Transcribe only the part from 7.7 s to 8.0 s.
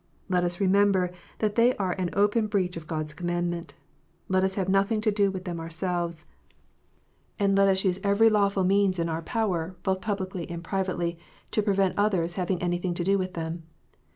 use